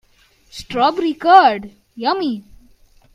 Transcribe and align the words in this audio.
Strawberry 0.49 1.13
curd, 1.13 1.75
yummy! 1.95 2.43